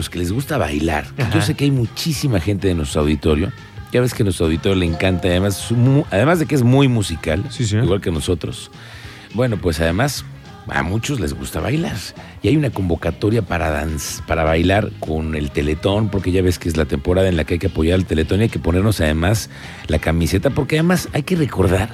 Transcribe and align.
los 0.00 0.10
que 0.10 0.18
les 0.18 0.32
gusta 0.32 0.58
bailar. 0.58 1.06
Ajá. 1.18 1.30
Yo 1.34 1.40
sé 1.42 1.54
que 1.54 1.64
hay 1.64 1.70
muchísima 1.70 2.40
gente 2.40 2.68
de 2.68 2.74
nuestro 2.74 3.02
auditorio. 3.02 3.52
Ya 3.92 4.00
ves 4.00 4.14
que 4.14 4.22
a 4.22 4.24
nuestro 4.24 4.46
auditorio 4.46 4.76
le 4.78 4.86
encanta, 4.86 5.28
además, 5.28 5.68
además 6.10 6.38
de 6.38 6.46
que 6.46 6.54
es 6.54 6.62
muy 6.62 6.88
musical, 6.88 7.44
Sí, 7.50 7.64
sí. 7.66 7.76
igual 7.76 8.00
que 8.00 8.10
nosotros. 8.10 8.70
Bueno, 9.34 9.56
pues 9.58 9.80
además 9.80 10.24
a 10.68 10.82
muchos 10.82 11.18
les 11.20 11.34
gusta 11.34 11.60
bailar. 11.60 11.96
Y 12.42 12.48
hay 12.48 12.56
una 12.56 12.70
convocatoria 12.70 13.42
para 13.42 13.70
danz, 13.70 14.22
para 14.26 14.44
bailar 14.44 14.90
con 15.00 15.34
el 15.34 15.50
Teletón, 15.50 16.08
porque 16.08 16.30
ya 16.32 16.42
ves 16.42 16.58
que 16.58 16.68
es 16.68 16.76
la 16.76 16.84
temporada 16.84 17.28
en 17.28 17.36
la 17.36 17.44
que 17.44 17.54
hay 17.54 17.58
que 17.60 17.66
apoyar 17.66 17.96
al 17.96 18.06
Teletón 18.06 18.40
y 18.40 18.44
hay 18.44 18.48
que 18.48 18.58
ponernos 18.60 19.00
además 19.00 19.50
la 19.88 19.98
camiseta, 19.98 20.50
porque 20.50 20.76
además 20.76 21.08
hay 21.12 21.24
que 21.24 21.34
recordar 21.36 21.90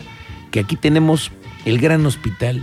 que 0.50 0.60
aquí 0.60 0.76
tenemos 0.76 1.30
el 1.64 1.78
gran 1.78 2.04
hospital 2.06 2.62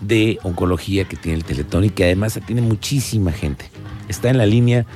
de 0.00 0.38
oncología 0.42 1.04
que 1.04 1.16
tiene 1.16 1.38
el 1.38 1.44
Teletón 1.44 1.84
y 1.84 1.90
que 1.90 2.04
además 2.04 2.38
tiene 2.46 2.62
muchísima 2.62 3.32
gente. 3.32 3.70
Está 4.08 4.30
en 4.30 4.38
la 4.38 4.46
línea 4.46 4.86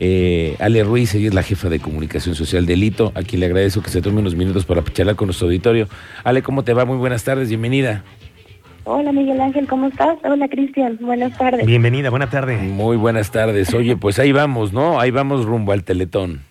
eh, 0.00 0.56
Ale 0.58 0.82
Ruiz, 0.82 1.14
ella 1.14 1.28
es 1.28 1.34
la 1.34 1.42
jefa 1.42 1.68
de 1.68 1.78
comunicación 1.80 2.34
social 2.34 2.66
del 2.66 2.82
Hito, 2.82 3.12
a 3.14 3.22
quien 3.22 3.40
le 3.40 3.46
agradezco 3.46 3.80
que 3.82 3.90
se 3.90 4.02
tome 4.02 4.20
unos 4.20 4.34
minutos 4.34 4.64
para 4.64 4.82
charlar 4.84 5.16
con 5.16 5.28
nuestro 5.28 5.46
auditorio. 5.46 5.88
Ale, 6.24 6.42
¿cómo 6.42 6.64
te 6.64 6.72
va? 6.74 6.84
Muy 6.84 6.96
buenas 6.96 7.22
tardes, 7.24 7.48
bienvenida. 7.48 8.02
Hola 8.86 9.12
Miguel 9.12 9.40
Ángel, 9.40 9.66
¿cómo 9.66 9.86
estás? 9.86 10.18
Hola 10.24 10.46
Cristian, 10.48 10.98
buenas 11.00 11.36
tardes. 11.38 11.64
Bienvenida, 11.64 12.10
buena 12.10 12.28
tarde. 12.28 12.58
Muy 12.58 12.96
buenas 12.98 13.30
tardes. 13.30 13.72
Oye, 13.72 13.96
pues 13.96 14.18
ahí 14.18 14.32
vamos, 14.32 14.74
¿no? 14.74 15.00
Ahí 15.00 15.10
vamos 15.10 15.46
rumbo 15.46 15.72
al 15.72 15.84
Teletón. 15.84 16.42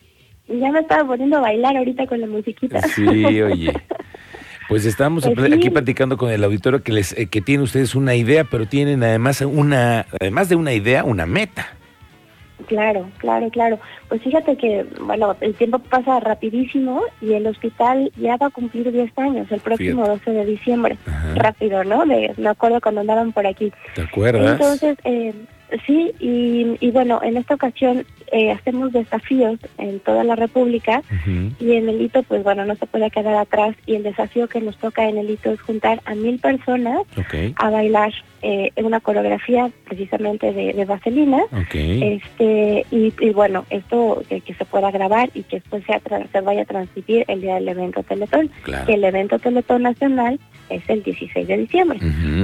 Ya 0.48 0.72
me 0.72 0.80
estaba 0.80 1.06
poniendo 1.06 1.38
a 1.38 1.42
bailar 1.42 1.78
ahorita 1.78 2.08
con 2.08 2.20
la 2.22 2.28
musiquita. 2.28 2.82
Sí, 2.88 3.42
oye. 3.42 3.72
Pues 4.68 4.86
estamos 4.86 5.26
Pues 5.36 5.52
aquí 5.54 5.64
sí. 5.64 5.70
platicando 5.70 6.18
con 6.18 6.32
el 6.32 6.44
auditorio 6.44 6.82
que 6.82 6.92
les 6.94 7.12
eh, 7.18 7.28
que 7.28 7.42
tienen 7.42 7.64
ustedes 7.64 7.94
una 7.94 8.16
idea, 8.16 8.46
pero 8.46 8.66
tienen 8.66 9.04
además 9.04 9.42
una 9.42 10.06
además 10.20 10.50
de 10.50 10.56
una 10.56 10.74
idea, 10.74 11.04
una 11.04 11.26
meta. 11.28 11.76
Claro, 12.68 13.10
claro, 13.18 13.50
claro. 13.50 13.80
Pues 14.10 14.22
fíjate 14.22 14.56
que, 14.56 14.86
bueno, 15.02 15.36
el 15.42 15.54
tiempo 15.56 15.80
pasa 15.80 16.20
rapidísimo 16.20 17.02
y 17.22 17.34
el 17.34 17.48
hospital 17.48 18.12
ya 18.18 18.38
va 18.38 18.48
a 18.48 18.52
cumplir 18.52 18.92
10 18.92 19.18
años, 19.18 19.52
el 19.52 19.60
próximo 19.60 20.08
12 20.08 20.32
de 20.32 20.46
diciembre. 20.46 20.98
Ajá. 21.06 21.34
Rápido, 21.36 21.84
¿no? 21.84 22.06
De, 22.06 22.34
me 22.38 22.50
acuerdo 22.50 22.80
cuando 22.80 23.02
andaban 23.02 23.32
por 23.32 23.48
aquí. 23.48 23.72
¿Te 23.96 24.04
acuerdas? 24.04 24.54
Entonces, 24.54 24.98
eh, 25.04 25.34
sí, 25.86 26.14
y, 26.20 26.78
y 26.80 26.92
bueno, 26.92 27.20
en 27.24 27.38
esta 27.38 27.56
ocasión 27.56 28.06
eh, 28.34 28.52
hacemos 28.52 28.92
desafíos 28.92 29.60
en 29.78 30.00
toda 30.02 30.24
la 30.26 30.36
República. 30.36 31.02
Y 31.60 31.74
en 31.74 31.88
el 31.88 32.02
hito, 32.02 32.24
pues 32.24 32.44
bueno, 32.44 32.66
no 32.66 32.76
se 32.76 32.86
puede 32.88 33.10
quedar 33.12 33.36
atrás. 33.36 33.76
Y 33.86 33.96
el 33.96 34.04
desafío 34.04 34.48
que 34.48 34.60
nos 34.60 34.76
toca 34.78 35.08
en 35.08 35.18
el 35.18 35.30
hito 35.30 35.52
es 35.52 35.62
juntar 35.62 36.02
a 36.06 36.16
mil 36.16 36.40
personas 36.40 37.00
a 37.56 37.70
bailar 37.70 38.12
eh, 38.42 38.72
una 38.76 39.00
coreografía 39.00 39.72
precisamente 39.86 40.52
de, 40.52 40.74
de 40.74 40.86
vaselina. 40.86 41.44
Este 42.02 42.86
y, 42.92 43.14
y 43.20 43.30
bueno, 43.30 43.66
esto 43.70 44.22
que, 44.28 44.42
que 44.42 44.54
se 44.56 44.66
pueda 44.66 44.92
grabar 44.92 45.30
y 45.34 45.44
que 45.44 45.58
después 45.58 45.84
sea 45.86 46.02
se 46.32 46.42
vaya 46.42 46.64
a 46.64 46.66
transmitir 46.66 47.24
el 47.28 47.42
día 47.42 47.56
del 47.56 47.70
evento 47.70 48.04
Teletón. 48.04 48.50
claro. 48.64 48.86
Que 48.86 48.96
el 48.96 49.04
evento 49.04 49.40
Teletón 49.40 49.84
Nacional 49.84 50.40
es 50.70 50.82
el 50.90 51.04
16 51.04 51.48
de 51.48 51.58
diciembre. 51.58 52.00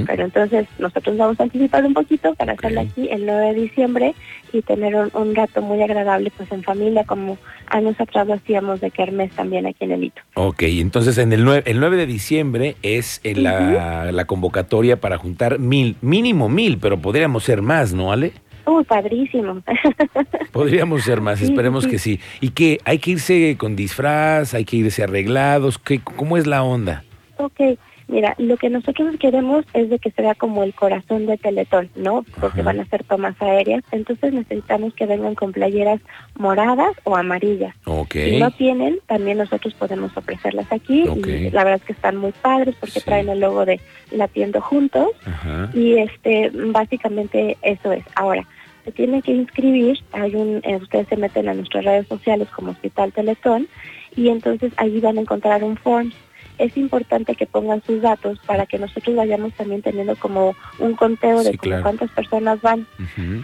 Pero 0.06 0.24
entonces 0.24 0.66
nosotros 0.78 1.16
vamos 1.16 1.40
a 1.40 1.42
anticipar 1.42 1.84
un 1.84 1.94
poquito 1.94 2.34
para 2.36 2.52
hacerlo 2.52 2.80
Ok. 2.82 2.88
aquí 2.90 3.08
el 3.10 3.26
9 3.26 3.46
de 3.46 3.54
diciembre 3.60 4.14
y 4.52 4.62
tener 4.62 4.94
un, 4.94 5.10
un 5.14 5.34
rato 5.34 5.60
muy 5.62 5.79
agradable 5.82 6.32
pues 6.36 6.50
en 6.52 6.62
familia 6.62 7.04
como 7.04 7.38
años 7.66 8.00
atrás 8.00 8.26
lo 8.26 8.34
hacíamos 8.34 8.80
de 8.80 8.90
Kermés 8.90 9.32
también 9.32 9.66
aquí 9.66 9.84
en 9.84 9.92
el 9.92 10.04
hito. 10.04 10.22
Ok, 10.34 10.62
entonces 10.62 11.18
en 11.18 11.32
el 11.32 11.44
9, 11.44 11.64
el 11.66 11.80
9 11.80 11.96
de 11.96 12.06
diciembre 12.06 12.76
es 12.82 13.20
en 13.24 13.42
la, 13.42 14.12
la 14.12 14.24
convocatoria 14.24 15.00
para 15.00 15.18
juntar 15.18 15.58
mil, 15.58 15.96
mínimo 16.00 16.48
mil, 16.48 16.78
pero 16.78 16.98
podríamos 17.00 17.44
ser 17.44 17.62
más, 17.62 17.92
¿no, 17.92 18.12
Ale? 18.12 18.32
Uy, 18.66 18.84
padrísimo. 18.84 19.62
Podríamos 20.52 21.02
ser 21.02 21.20
más, 21.20 21.40
esperemos 21.40 21.84
sí. 21.84 21.90
que 21.90 21.98
sí. 21.98 22.20
¿Y 22.40 22.50
qué? 22.50 22.78
¿Hay 22.84 22.98
que 22.98 23.12
irse 23.12 23.56
con 23.58 23.74
disfraz? 23.74 24.54
¿Hay 24.54 24.64
que 24.64 24.76
irse 24.76 25.02
arreglados? 25.02 25.78
¿Qué, 25.78 26.00
¿Cómo 26.00 26.36
es 26.36 26.46
la 26.46 26.62
onda? 26.62 27.02
ok, 27.40 27.78
mira, 28.10 28.34
lo 28.38 28.56
que 28.56 28.68
nosotros 28.70 29.14
queremos 29.18 29.64
es 29.72 29.88
de 29.90 29.98
que 29.98 30.10
sea 30.10 30.34
como 30.34 30.62
el 30.64 30.74
corazón 30.74 31.26
de 31.26 31.38
Teletón, 31.38 31.90
¿no? 31.94 32.24
Porque 32.40 32.60
Ajá. 32.60 32.72
van 32.72 32.80
a 32.80 32.86
ser 32.86 33.04
tomas 33.04 33.40
aéreas, 33.40 33.82
entonces 33.92 34.32
necesitamos 34.32 34.92
que 34.94 35.06
vengan 35.06 35.34
con 35.34 35.52
playeras 35.52 36.00
moradas 36.38 36.92
o 37.04 37.16
amarillas. 37.16 37.74
Ok. 37.86 38.12
Si 38.12 38.36
no 38.38 38.50
tienen, 38.50 38.98
también 39.06 39.38
nosotros 39.38 39.74
podemos 39.74 40.16
ofrecerlas 40.16 40.66
aquí 40.72 41.06
Ok. 41.08 41.26
y 41.26 41.50
la 41.50 41.64
verdad 41.64 41.80
es 41.80 41.84
que 41.86 41.92
están 41.92 42.16
muy 42.16 42.32
padres 42.32 42.74
porque 42.80 43.00
Sí. 43.00 43.04
traen 43.06 43.28
el 43.28 43.40
logo 43.40 43.64
de 43.64 43.80
Latiendo 44.10 44.60
Juntos 44.60 45.08
Ajá. 45.24 45.70
y 45.74 45.94
este 45.98 46.50
básicamente 46.52 47.56
eso 47.62 47.92
es. 47.92 48.04
Ahora, 48.16 48.46
se 48.84 48.92
tienen 48.92 49.22
que 49.22 49.32
inscribir, 49.32 49.98
hay 50.12 50.34
un 50.34 50.60
eh, 50.64 50.76
ustedes 50.76 51.06
se 51.08 51.16
meten 51.16 51.48
a 51.48 51.54
nuestras 51.54 51.84
redes 51.84 52.06
sociales 52.08 52.48
como 52.54 52.72
Hospital 52.72 53.12
Teletón 53.12 53.68
y 54.16 54.28
entonces 54.30 54.72
allí 54.78 55.00
van 55.00 55.18
a 55.18 55.20
encontrar 55.20 55.62
un 55.62 55.76
form. 55.76 56.10
Es 56.60 56.76
importante 56.76 57.34
que 57.34 57.46
pongan 57.46 57.82
sus 57.86 58.00
datos 58.02 58.38
para 58.46 58.66
que 58.66 58.78
nosotros 58.78 59.16
vayamos 59.16 59.52
también 59.54 59.82
teniendo 59.82 60.14
como 60.16 60.54
un 60.78 60.94
conteo 60.94 61.42
de 61.42 61.52
Sí, 61.52 61.58
claro. 61.58 61.82
cuántas 61.82 62.10
personas 62.10 62.60
van. 62.60 62.86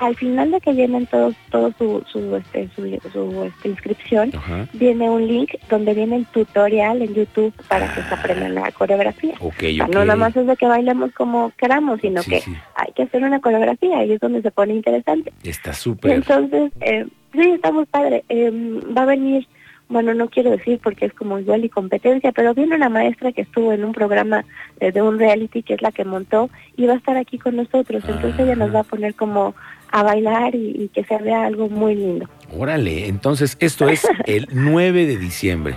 Al 0.01 0.15
final 0.17 0.51
de 0.51 0.61
que 0.61 0.73
llenen 0.75 1.07
todo, 1.07 1.33
todo 1.51 1.73
su, 1.79 2.05
su, 2.13 2.37
este, 2.37 2.69
su, 2.77 2.83
su, 3.13 3.45
este, 3.45 3.69
inscripción, 3.69 4.33
viene 4.75 5.09
un 5.11 5.27
link 5.27 5.51
donde 5.71 5.95
viene 5.95 6.17
el 6.17 6.27
tutorial 6.27 7.01
en 7.03 7.15
YouTube 7.15 7.53
para 7.69 7.87
que 7.95 8.03
se 8.03 8.15
Ah. 8.15 8.19
aprendan 8.19 8.55
la 8.55 8.71
coreografía. 8.73 9.35
Ok, 9.41 9.55
O 9.57 9.75
sea, 9.75 9.85
ok. 9.87 9.95
No 9.95 10.01
nada 10.05 10.17
más 10.17 10.37
es 10.37 10.47
de 10.47 10.57
que 10.57 10.67
bailemos 10.67 11.13
como 11.13 11.53
queramos, 11.57 12.01
sino 12.01 12.23
Sí, 12.23 12.31
que 12.31 12.41
sí. 12.41 12.53
hay 12.75 12.93
que 12.93 13.03
hacer 13.05 13.23
una 13.25 13.41
coreografía 13.41 14.05
y 14.05 14.13
es 14.13 14.21
donde 14.21 14.43
se 14.43 14.51
pone 14.51 14.75
interesante. 14.75 15.33
Está 15.43 15.73
súper. 15.73 16.13
Entonces, 16.13 16.73
eh, 16.81 17.07
sí, 17.33 17.51
está 17.53 17.73
muy 17.73 17.87
padre. 17.87 18.25
Eh, 18.29 18.51
va 18.97 19.03
a 19.03 19.07
venir, 19.07 19.47
bueno, 19.89 20.15
no 20.15 20.29
quiero 20.29 20.51
decir 20.51 20.81
porque 20.83 21.07
es 21.07 21.13
como 21.13 21.39
igual 21.39 21.65
y 21.65 21.69
competencia, 21.69 22.33
pero 22.33 22.55
viene 22.55 22.75
una 22.75 22.89
maestra 22.89 23.31
que 23.33 23.43
estuvo 23.43 23.73
en 23.73 23.85
un 23.85 23.93
programa 23.93 24.45
de, 24.81 24.91
de 24.93 25.01
un 25.03 25.19
reality 25.19 25.63
que 25.63 25.75
es 25.75 25.83
la 25.83 25.93
que 25.93 26.05
montó 26.05 26.51
y 26.77 26.87
va 26.87 26.95
a 26.95 26.97
estar 26.97 27.17
aquí 27.17 27.39
con 27.39 27.57
nosotros. 27.57 28.03
Entonces 28.09 28.41
ella 28.41 28.57
nos 28.57 28.75
va 28.75 28.81
a 28.81 28.85
poner 28.85 29.15
como 29.15 29.55
a 29.93 30.03
bailar 30.03 30.55
y, 30.57 30.71
y 30.83 30.89
que 30.89 31.05
se 31.05 31.17
vea 31.19 31.47
algo 31.47 31.69
muy 31.69 31.95
lindo. 31.95 32.29
Órale, 32.59 33.07
entonces 33.07 33.57
esto 33.61 33.89
es 33.89 34.07
el 34.27 34.49
9 34.53 35.07
de 35.07 35.17
diciembre. 35.17 35.77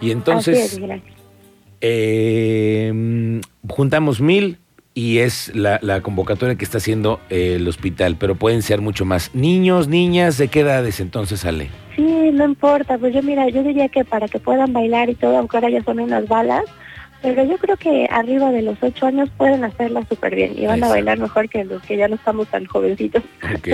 Y 0.00 0.06
Así 0.06 0.10
entonces 0.12 0.72
es, 0.74 0.78
gracias. 0.78 1.14
eh, 1.80 3.40
juntamos 3.68 4.20
mil 4.20 4.58
y 4.94 5.18
es 5.18 5.54
la, 5.54 5.78
la 5.82 6.00
convocatoria 6.00 6.56
que 6.56 6.64
está 6.64 6.78
haciendo 6.78 7.20
eh, 7.30 7.54
el 7.56 7.68
hospital, 7.68 8.16
pero 8.18 8.34
pueden 8.34 8.62
ser 8.62 8.80
mucho 8.80 9.04
más. 9.04 9.34
Niños, 9.34 9.88
niñas, 9.88 10.38
¿de 10.38 10.48
qué 10.48 10.60
edades 10.60 11.00
entonces 11.00 11.40
sale? 11.40 11.70
Sí, 11.94 12.30
no 12.32 12.44
importa, 12.44 12.98
pues 12.98 13.14
yo 13.14 13.22
mira, 13.22 13.48
yo 13.48 13.62
diría 13.62 13.88
que 13.88 14.04
para 14.04 14.28
que 14.28 14.38
puedan 14.38 14.72
bailar 14.72 15.08
y 15.08 15.14
todo, 15.14 15.38
aunque 15.38 15.56
ahora 15.56 15.70
ya 15.70 15.82
son 15.84 16.00
unas 16.00 16.26
balas, 16.26 16.64
pero 17.22 17.44
yo 17.44 17.58
creo 17.58 17.76
que 17.76 18.08
arriba 18.10 18.50
de 18.50 18.62
los 18.62 18.76
ocho 18.80 19.06
años 19.06 19.28
pueden 19.36 19.64
hacerla 19.64 20.04
súper 20.08 20.34
bien 20.34 20.52
y 20.56 20.66
van 20.66 20.78
Eso. 20.78 20.86
a 20.86 20.90
bailar 20.90 21.18
mejor 21.18 21.48
que 21.48 21.64
los 21.64 21.82
que 21.82 21.96
ya 21.96 22.08
no 22.08 22.14
estamos 22.16 22.48
tan 22.48 22.66
jovencitos. 22.66 23.22
Ok. 23.54 23.68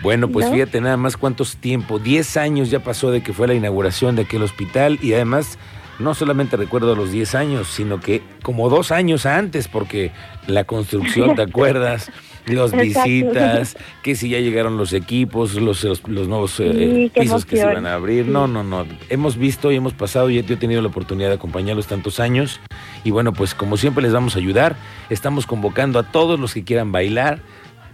Bueno, 0.00 0.28
pues 0.28 0.46
¿No? 0.46 0.52
fíjate 0.52 0.80
nada 0.80 0.96
más 0.96 1.16
cuántos 1.16 1.56
tiempo, 1.56 1.98
10 1.98 2.36
años 2.36 2.70
ya 2.70 2.78
pasó 2.80 3.10
de 3.10 3.20
que 3.20 3.32
fue 3.32 3.48
la 3.48 3.54
inauguración 3.54 4.14
de 4.14 4.22
aquel 4.22 4.42
hospital 4.42 4.98
y 5.02 5.12
además 5.12 5.58
no 5.98 6.14
solamente 6.14 6.56
recuerdo 6.56 6.94
los 6.94 7.10
10 7.10 7.34
años, 7.34 7.68
sino 7.68 8.00
que 8.00 8.22
como 8.42 8.68
dos 8.68 8.92
años 8.92 9.26
antes, 9.26 9.68
porque 9.68 10.12
la 10.46 10.64
construcción, 10.64 11.34
¿te 11.34 11.42
acuerdas? 11.48 12.10
Los 12.46 12.72
Exacto. 12.72 13.08
visitas, 13.08 13.76
que 14.02 14.14
si 14.14 14.30
ya 14.30 14.38
llegaron 14.40 14.78
los 14.78 14.94
equipos, 14.94 15.54
los, 15.54 15.84
los, 15.84 16.08
los 16.08 16.28
nuevos 16.28 16.58
eh, 16.60 17.10
Sí, 17.14 17.20
pisos 17.20 17.44
que 17.44 17.56
se 17.56 17.62
iban 17.70 17.84
a 17.84 17.94
abrir. 17.94 18.24
Sí. 18.24 18.30
No, 18.30 18.46
no, 18.46 18.64
no. 18.64 18.86
Hemos 19.10 19.36
visto 19.36 19.70
y 19.70 19.76
hemos 19.76 19.92
pasado, 19.92 20.30
y 20.30 20.42
yo 20.42 20.54
he 20.54 20.56
tenido 20.56 20.80
la 20.80 20.88
oportunidad 20.88 21.28
de 21.28 21.34
acompañarlos 21.34 21.88
tantos 21.88 22.20
años. 22.20 22.58
Y 23.04 23.10
bueno, 23.10 23.34
pues 23.34 23.54
como 23.54 23.76
siempre 23.76 24.02
les 24.02 24.14
vamos 24.14 24.34
a 24.34 24.38
ayudar. 24.38 24.76
Estamos 25.10 25.46
convocando 25.46 25.98
a 25.98 26.04
todos 26.04 26.40
los 26.40 26.54
que 26.54 26.64
quieran 26.64 26.90
bailar 26.90 27.40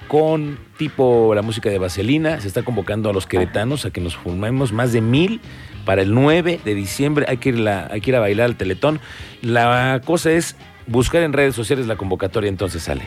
con 0.08 0.58
tipo 0.76 1.34
la 1.34 1.42
música 1.42 1.70
de 1.70 1.78
Vaselina. 1.78 2.40
Se 2.40 2.48
está 2.48 2.62
convocando 2.62 3.10
a 3.10 3.12
los 3.12 3.26
queretanos 3.26 3.84
a 3.84 3.90
que 3.90 4.00
nos 4.00 4.16
formemos 4.16 4.72
más 4.72 4.92
de 4.92 5.00
mil 5.00 5.40
para 5.84 6.02
el 6.02 6.14
9 6.14 6.60
de 6.64 6.74
diciembre. 6.74 7.26
Hay 7.28 7.38
que 7.38 7.50
ir, 7.50 7.68
hay 7.68 8.00
que 8.00 8.10
ir 8.10 8.16
a 8.16 8.20
bailar 8.20 8.46
al 8.46 8.56
Teletón. 8.56 9.00
La 9.42 10.00
cosa 10.04 10.32
es 10.32 10.56
buscar 10.86 11.22
en 11.22 11.32
redes 11.32 11.54
sociales 11.54 11.86
la 11.86 11.96
convocatoria, 11.96 12.48
entonces 12.48 12.82
sale. 12.82 13.02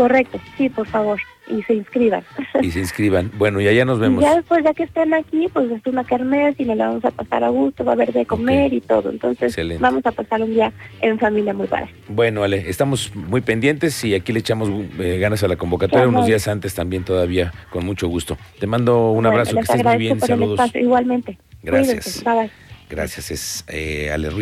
Correcto, 0.00 0.40
sí, 0.56 0.70
por 0.70 0.86
favor, 0.86 1.20
y 1.46 1.62
se 1.64 1.74
inscriban. 1.74 2.22
Y 2.62 2.70
se 2.70 2.78
inscriban. 2.78 3.30
Bueno, 3.36 3.60
y 3.60 3.68
allá 3.68 3.84
nos 3.84 3.98
Y 3.98 4.00
vemos. 4.00 4.22
ya 4.24 4.34
después, 4.34 4.64
ya 4.64 4.72
que 4.72 4.84
estén 4.84 5.12
aquí, 5.12 5.46
pues 5.52 5.70
es 5.70 5.84
una 5.84 6.04
kermés 6.04 6.54
y 6.58 6.64
nos 6.64 6.78
la 6.78 6.86
vamos 6.88 7.04
a 7.04 7.10
pasar 7.10 7.44
a 7.44 7.50
gusto, 7.50 7.84
va 7.84 7.92
a 7.92 7.94
haber 7.96 8.10
de 8.14 8.24
comer 8.24 8.72
y 8.72 8.80
todo. 8.80 9.10
Entonces, 9.10 9.48
Excelente. 9.48 9.82
vamos 9.82 10.06
a 10.06 10.12
pasar 10.12 10.40
un 10.42 10.54
día 10.54 10.72
en 11.02 11.18
familia 11.18 11.52
muy 11.52 11.66
padre. 11.66 11.90
Bueno, 12.08 12.44
Ale, 12.44 12.70
estamos 12.70 13.14
muy 13.14 13.42
pendientes 13.42 14.02
y 14.02 14.14
aquí 14.14 14.32
le 14.32 14.38
echamos 14.38 14.70
eh, 14.98 15.18
ganas 15.20 15.42
a 15.44 15.48
la 15.48 15.56
convocatoria 15.56 16.08
unos 16.08 16.24
días 16.24 16.48
antes 16.48 16.74
también 16.74 17.04
todavía, 17.04 17.52
con 17.68 17.84
mucho 17.84 18.08
gusto. 18.08 18.38
Te 18.58 18.66
mando 18.66 19.08
un 19.10 19.16
Bueno, 19.16 19.28
abrazo, 19.32 19.54
que 19.56 19.60
estés 19.60 19.84
muy 19.84 19.98
bien, 19.98 20.18
saludos. 20.18 20.58
Igualmente. 20.74 21.36
Gracias. 21.62 22.22
Cuídense, 22.22 22.24
bye, 22.24 22.34
bye. 22.40 22.50
Gracias, 22.88 23.30
es 23.30 23.64
eh, 23.68 24.10
Ale 24.10 24.30
Ruiz. 24.30 24.38